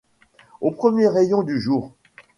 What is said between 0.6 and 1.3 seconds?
Au premier